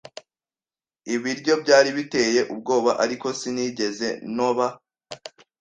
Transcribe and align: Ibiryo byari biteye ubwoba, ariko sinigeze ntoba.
Ibiryo 1.15 1.53
byari 1.63 1.89
biteye 1.97 2.41
ubwoba, 2.53 2.91
ariko 3.03 3.27
sinigeze 3.39 4.07
ntoba. 4.33 4.67